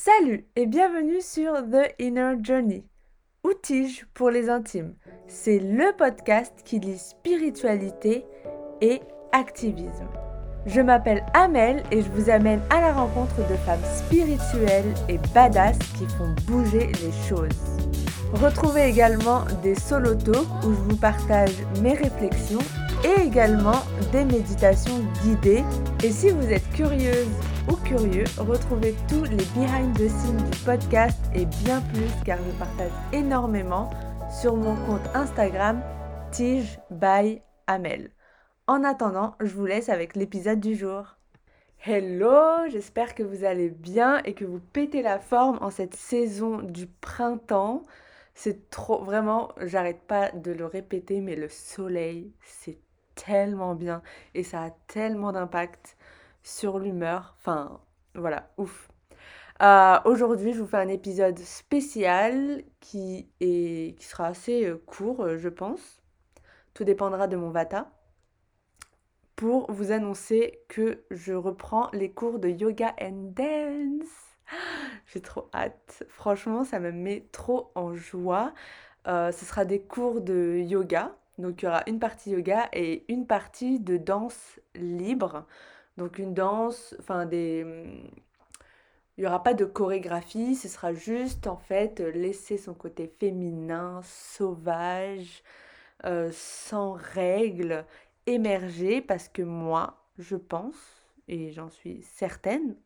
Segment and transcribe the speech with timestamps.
[0.00, 2.84] Salut et bienvenue sur The Inner Journey,
[3.42, 4.94] Outige pour les intimes?
[5.26, 8.24] C'est le podcast qui lit spiritualité
[8.80, 9.00] et
[9.32, 10.06] activisme.
[10.66, 15.76] Je m'appelle Amel et je vous amène à la rencontre de femmes spirituelles et badass
[15.98, 17.58] qui font bouger les choses.
[18.34, 22.60] Retrouvez également des solo talks où je vous partage mes réflexions
[23.04, 25.64] et également des méditations guidées.
[26.04, 27.26] Et si vous êtes curieuse
[27.70, 32.58] ou curieux, retrouvez tous les behind the scenes du podcast et bien plus car je
[32.58, 33.90] partage énormément
[34.30, 35.82] sur mon compte Instagram
[36.30, 38.10] Tige by Amel.
[38.66, 41.16] En attendant, je vous laisse avec l'épisode du jour.
[41.84, 46.58] Hello, j'espère que vous allez bien et que vous pétez la forme en cette saison
[46.58, 47.82] du printemps.
[48.34, 52.78] C'est trop, vraiment, j'arrête pas de le répéter, mais le soleil, c'est
[53.14, 54.02] tellement bien
[54.34, 55.96] et ça a tellement d'impact
[56.48, 57.34] sur l'humeur.
[57.38, 57.80] Enfin,
[58.14, 58.88] voilà, ouf.
[59.60, 63.28] Euh, aujourd'hui, je vous fais un épisode spécial qui,
[64.00, 66.00] sera assez euh, court, euh, je pense.
[66.74, 67.90] Tout dépendra de mon vata.
[69.36, 74.08] Pour vous annoncer que je reprends les cours de yoga and dance.
[75.06, 76.04] J'ai trop hâte.
[76.08, 78.52] Franchement, ça me met trop en joie.
[79.06, 81.14] ce sera des cours de yoga.
[81.36, 85.46] Donc, il y aura une partie yoga et une partie de danse libre.
[85.98, 87.66] Donc une danse, enfin des...
[89.16, 94.00] Il n'y aura pas de chorégraphie, ce sera juste en fait laisser son côté féminin,
[94.04, 95.42] sauvage,
[96.04, 97.84] euh, sans règles,
[98.26, 100.76] émerger parce que moi, je pense,
[101.26, 102.76] et j'en suis certaine,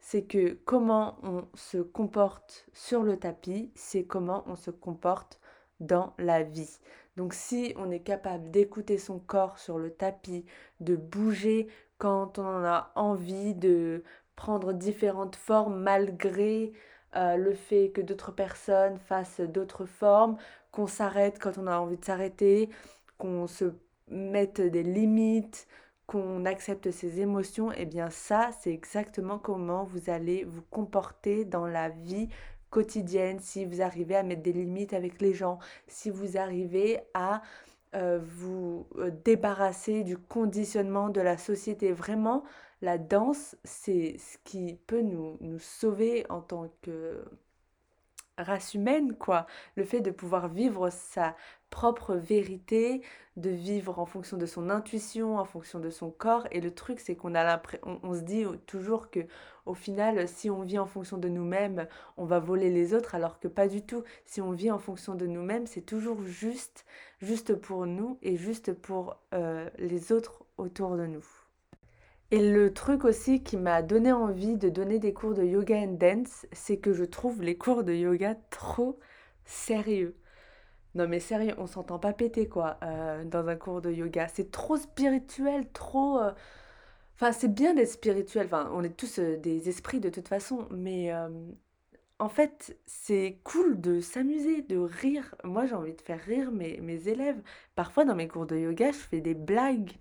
[0.00, 5.38] c'est que comment on se comporte sur le tapis, c'est comment on se comporte
[5.78, 6.80] dans la vie.
[7.16, 10.44] Donc si on est capable d'écouter son corps sur le tapis,
[10.80, 11.68] de bouger
[12.02, 14.02] quand on a envie de
[14.34, 16.72] prendre différentes formes malgré
[17.14, 20.36] euh, le fait que d'autres personnes fassent d'autres formes,
[20.72, 22.70] qu'on s'arrête quand on a envie de s'arrêter,
[23.18, 23.66] qu'on se
[24.08, 25.68] mette des limites,
[26.08, 31.44] qu'on accepte ses émotions, et eh bien ça, c'est exactement comment vous allez vous comporter
[31.44, 32.28] dans la vie
[32.70, 37.42] quotidienne, si vous arrivez à mettre des limites avec les gens, si vous arrivez à
[37.94, 41.92] euh, vous euh, débarrasser du conditionnement de la société.
[41.92, 42.42] Vraiment,
[42.80, 47.24] la danse, c'est ce qui peut nous, nous sauver en tant que
[48.38, 49.46] race humaine, quoi.
[49.76, 51.36] Le fait de pouvoir vivre sa
[51.70, 53.02] propre vérité,
[53.36, 56.46] de vivre en fonction de son intuition, en fonction de son corps.
[56.50, 59.20] Et le truc, c'est qu'on a l'impression, on, se dit toujours que
[59.66, 63.40] au final, si on vit en fonction de nous-mêmes, on va voler les autres, alors
[63.40, 64.04] que pas du tout.
[64.26, 66.84] Si on vit en fonction de nous-mêmes, c'est toujours juste,
[67.20, 71.24] juste pour nous et juste pour euh, les autres autour de nous.
[72.32, 75.92] Et le truc aussi qui m'a donné envie de donner des cours de yoga and
[76.00, 78.98] dance, c'est que je trouve les cours de yoga trop
[79.44, 80.16] sérieux.
[80.94, 84.28] Non mais sérieux, on s'entend pas péter quoi euh, dans un cours de yoga.
[84.28, 86.18] C'est trop spirituel, trop...
[86.20, 86.32] Euh,
[87.16, 90.68] enfin c'est bien d'être spirituel, enfin on est tous euh, des esprits de toute façon,
[90.72, 91.12] mais
[92.18, 95.34] en fait c'est cool de s'amuser, de rire.
[95.44, 97.42] Moi j'ai envie de faire rire mes, mes élèves.
[97.74, 99.92] Parfois dans mes cours de yoga je fais des blagues.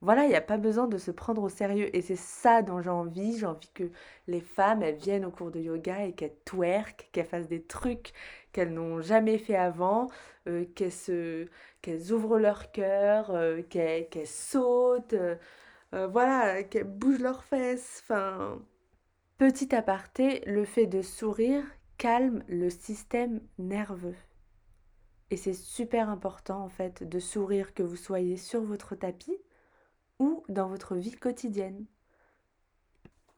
[0.00, 1.94] Voilà, il n'y a pas besoin de se prendre au sérieux.
[1.96, 3.36] Et c'est ça dont j'ai envie.
[3.38, 3.90] J'ai envie que
[4.28, 8.12] les femmes, elles viennent au cours de yoga et qu'elles twerk, qu'elles fassent des trucs
[8.52, 10.08] qu'elles n'ont jamais fait avant,
[10.48, 11.46] euh, qu'elles, se,
[11.82, 15.36] qu'elles ouvrent leur cœur, euh, qu'elles, qu'elles sautent, euh,
[16.08, 18.02] voilà, qu'elles bougent leurs fesses.
[18.04, 18.60] Enfin,
[19.38, 21.64] petit aparté, le fait de sourire
[21.98, 24.16] calme le système nerveux.
[25.30, 29.36] Et c'est super important en fait de sourire que vous soyez sur votre tapis
[30.18, 31.86] ou dans votre vie quotidienne.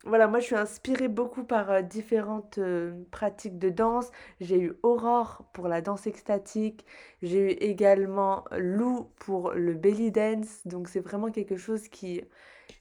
[0.05, 4.11] Voilà, moi je suis inspirée beaucoup par euh, différentes euh, pratiques de danse.
[4.41, 6.87] J'ai eu Aurore pour la danse extatique.
[7.23, 10.67] J'ai eu également Lou pour le belly dance.
[10.67, 12.23] Donc c'est vraiment quelque chose qui,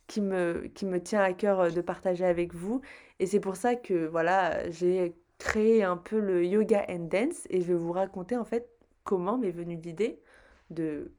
[0.07, 2.81] qui, me, qui me tient à cœur euh, de partager avec vous.
[3.19, 7.47] Et c'est pour ça que voilà, j'ai créé un peu le yoga and dance.
[7.49, 8.69] Et je vais vous raconter en fait
[9.03, 10.21] comment m'est venue l'idée
[10.69, 11.11] de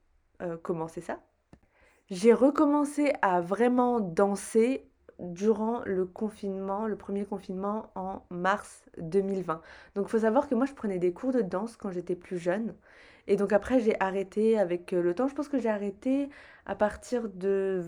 [0.62, 1.20] commencer ça.
[2.10, 4.84] J'ai recommencé à vraiment danser
[5.20, 9.60] durant le confinement, le premier confinement en mars 2020.
[9.94, 12.38] Donc il faut savoir que moi je prenais des cours de danse quand j'étais plus
[12.38, 12.74] jeune.
[13.28, 15.28] Et donc après j'ai arrêté avec euh, le temps.
[15.28, 16.30] Je pense que j'ai arrêté
[16.66, 17.80] à partir de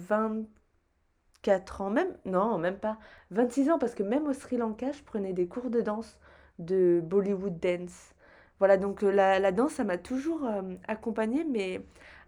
[1.42, 2.98] 24 ans, même, non, même pas,
[3.30, 6.18] 26 ans, parce que même au Sri Lanka, je prenais des cours de danse,
[6.58, 8.14] de Bollywood dance.
[8.58, 11.84] Voilà, donc euh, la, danse, ça m'a toujours euh, accompagnée, mais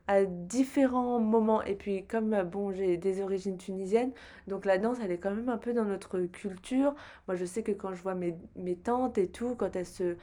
[0.06, 1.62] à différents moments.
[1.62, 4.12] Et puis comme bon, j'ai des origines tunisiennes,
[4.48, 6.94] donc la danse, elle est quand même un peu dans notre culture.
[7.28, 10.16] Moi, je sais que quand je vois mes, mes tantes et tout, quand elles se,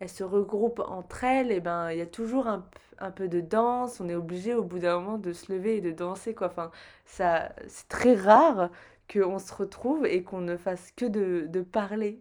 [0.00, 2.66] elles se regroupent entre elles, et ben il y a toujours un,
[2.98, 4.00] un, peu de danse.
[4.00, 6.48] On est obligé au bout d'un moment de se lever et de danser quoi.
[6.48, 6.70] Enfin,
[7.04, 8.70] ça, c'est très rare
[9.12, 12.20] qu'on se retrouve et qu'on ne fasse que de, de parler.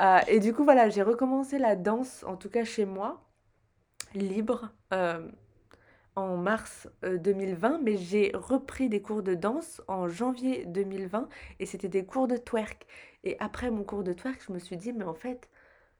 [0.00, 3.22] euh, et du coup voilà, j'ai recommencé la danse, en tout cas chez moi,
[4.14, 4.70] libre.
[4.92, 5.28] Euh,
[6.16, 11.28] en mars 2020, mais j'ai repris des cours de danse en janvier 2020
[11.58, 12.86] et c'était des cours de twerk.
[13.24, 15.48] Et après mon cours de twerk, je me suis dit, mais en fait,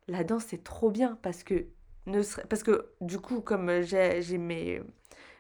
[0.09, 1.67] la danse c'est trop bien parce que,
[2.06, 4.82] ne parce que du coup, comme j'ai mes,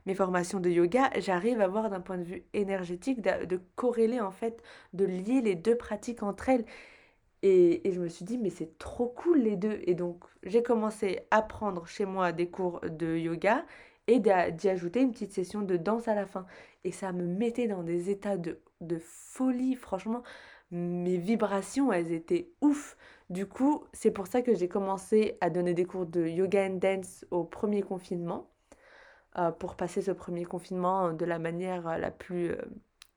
[0.06, 4.20] mes formations de yoga, j'arrive à voir d'un point de vue énergétique, de, de, corréler
[4.20, 4.62] en fait,
[4.94, 6.64] de lier les deux pratiques entre elles.
[7.42, 9.80] Et, et je me suis dit, mais c'est trop cool les deux.
[9.84, 13.64] Et donc, j'ai commencé à prendre chez moi des cours de yoga
[14.06, 16.46] et d'y ajouter une petite session de danse à la fin.
[16.84, 20.22] Et ça me mettait dans des états de, de folie, franchement.
[20.70, 22.96] Mes vibrations, elles étaient ouf.
[23.30, 26.76] Du coup, c'est pour ça que j'ai commencé à donner des cours de yoga and
[26.76, 28.50] dance au premier confinement,
[29.38, 32.62] euh, pour passer ce premier confinement de la manière la plus euh,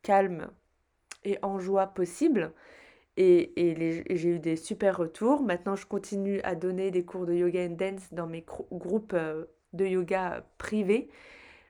[0.04, 0.50] calme
[1.26, 2.54] et en joie possible.
[3.18, 3.54] Et,
[4.10, 5.42] j'ai eu des super retours.
[5.42, 9.46] Maintenant, je continue à donner des cours de yoga and dance dans mes groupes euh,
[9.76, 11.10] de yoga privé.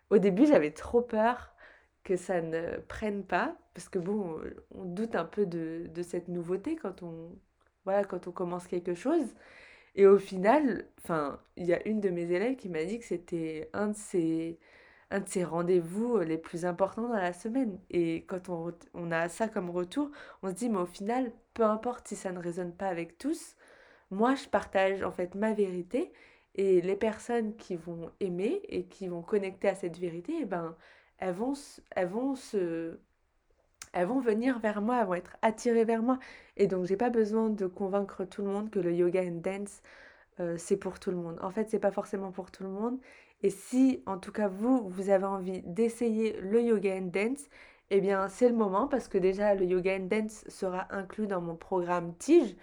[0.10, 1.54] Au début, j'avais trop peur
[2.04, 4.40] que ça ne prenne pas, parce que bon,
[4.72, 7.32] on doute un peu de, de cette nouveauté quand on,
[7.86, 9.36] voilà, quand on commence quelque chose.
[9.96, 13.06] Et au final, enfin, il y a une de mes élèves qui m'a dit que
[13.06, 14.60] c'était un de ses,
[15.12, 17.80] un de rendez-vous les plus importants dans la semaine.
[17.90, 20.12] Et quand on, on a ça comme retour,
[20.44, 23.56] on se dit, mais au final, peu importe si ça ne résonne pas avec tous,
[24.12, 26.12] moi, je partage en fait ma vérité
[26.56, 30.76] et les personnes qui vont aimer et qui vont connecter à cette vérité, eh ben,
[31.20, 31.54] elles vont,
[34.22, 36.18] venir vers moi, elles vont être attirées vers moi.
[36.56, 39.82] Et donc, j'ai pas besoin de convaincre tout le monde que le yoga and dance,
[40.40, 41.38] euh, c'est pour tout le monde.
[41.42, 43.00] En fait, c'est pas forcément pour tout le monde.
[43.44, 47.50] Et si, en tout cas, vous, vous avez envie d'essayer le yoga and dance,
[47.92, 51.42] eh bien, c'est le moment parce que déjà, le yoga and dance sera inclus dans
[51.42, 52.56] mon programme Tige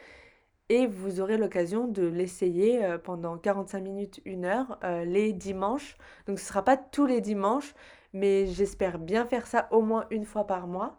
[0.73, 5.97] et vous aurez l'occasion de l'essayer euh, pendant 45 minutes, 1 heure, euh, les dimanches.
[6.27, 7.75] Donc ce ne sera pas tous les dimanches,
[8.15, 10.97] mais j'espère bien faire ça au moins une fois par mois.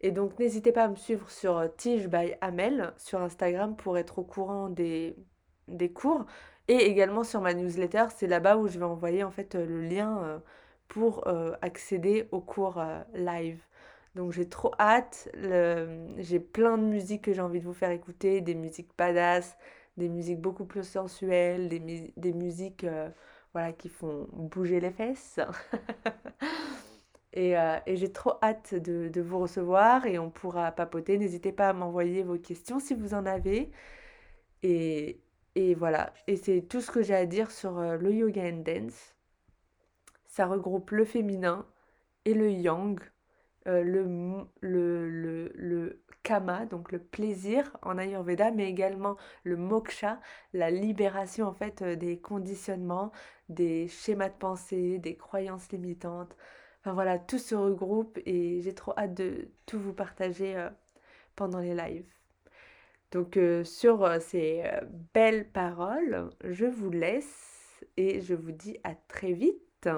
[0.00, 3.98] Et donc n'hésitez pas à me suivre sur euh, Tige by Amel sur Instagram pour
[3.98, 5.16] être au courant des,
[5.66, 6.24] des cours.
[6.68, 10.40] Et également sur ma newsletter, c'est là-bas où je vais envoyer en fait le lien
[10.88, 11.26] pour
[11.62, 12.82] accéder aux cours
[13.14, 13.65] live.
[14.16, 15.28] Donc j'ai trop hâte.
[16.16, 19.56] J'ai plein de musiques que j'ai envie de vous faire écouter, des musiques badass,
[19.98, 23.10] des musiques beaucoup plus sensuelles, des, musiques euh,
[23.52, 25.38] voilà, qui font bouger les fesses.
[27.34, 31.18] et, euh, et j'ai trop hâte de, vous recevoir et on pourra papoter.
[31.18, 33.70] N'hésitez pas à m'envoyer vos questions si vous en avez.
[34.62, 35.20] Et,
[35.54, 38.62] et voilà, et c'est tout ce que j'ai à dire sur euh, le yoga and
[38.64, 39.14] dance.
[40.26, 41.66] Ça regroupe le féminin
[42.24, 42.98] et le yang
[43.66, 44.04] euh, le,
[44.60, 50.20] le, le, le, kama, donc le plaisir en Ayurveda, mais également le moksha,
[50.52, 53.12] la libération en fait euh, des conditionnements,
[53.48, 56.36] des schémas de pensée, des croyances limitantes.
[56.80, 60.70] Enfin voilà, tout se regroupe et j'ai trop hâte de tout vous partager euh,
[61.36, 62.06] pendant les lives.
[63.12, 64.64] Donc sur ces
[65.14, 69.88] belles paroles, je vous laisse et je vous dis à très vite.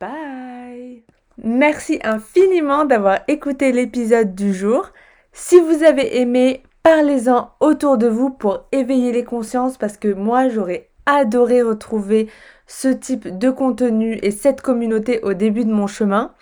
[0.00, 1.04] Bye
[1.42, 4.90] Merci infiniment d'avoir écouté l'épisode du jour.
[5.32, 10.48] Si vous avez aimé, parlez-en autour de vous pour éveiller les consciences parce que moi
[10.48, 12.28] j'aurais adoré retrouver
[12.66, 16.34] ce type de contenu et cette communauté au début de mon chemin.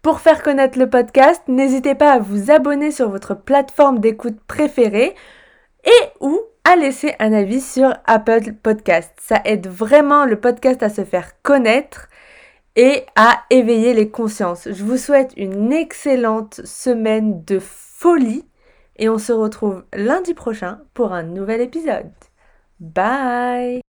[0.00, 5.14] Pour faire connaître le podcast, n'hésitez pas à vous abonner sur votre plateforme d'écoute préférée
[5.84, 9.12] et ou à laisser un avis sur Apple Podcast.
[9.20, 12.08] Ça aide vraiment le podcast à se faire connaître
[12.76, 14.68] et à éveiller les consciences.
[14.70, 18.44] Je vous souhaite une excellente semaine de folie
[18.96, 22.12] et on se retrouve lundi prochain pour un nouvel épisode.
[22.80, 23.82] Bye